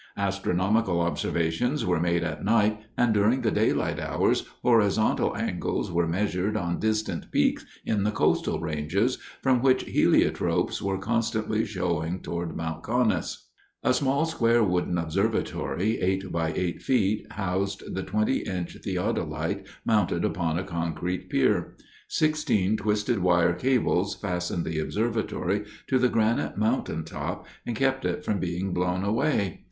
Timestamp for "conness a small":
12.81-14.25